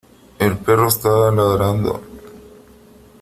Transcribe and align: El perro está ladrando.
El 0.39 0.57
perro 0.57 0.87
está 0.87 1.09
ladrando. 1.29 2.01